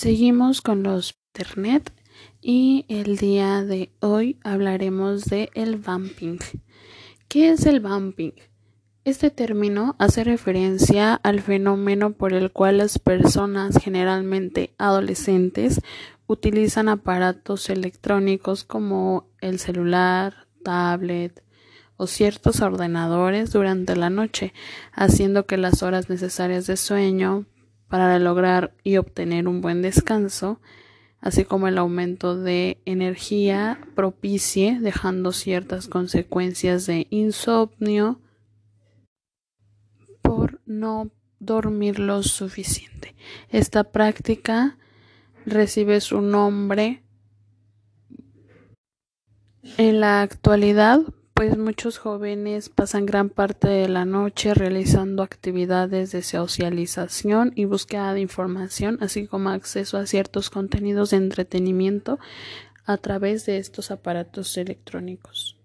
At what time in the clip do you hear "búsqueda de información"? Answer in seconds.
57.64-58.98